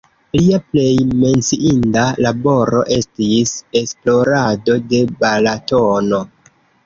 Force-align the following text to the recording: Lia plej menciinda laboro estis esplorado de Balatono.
Lia 0.37 0.59
plej 0.69 0.93
menciinda 1.23 2.05
laboro 2.27 2.79
estis 2.97 3.53
esplorado 3.81 4.79
de 4.93 5.03
Balatono. 5.23 6.23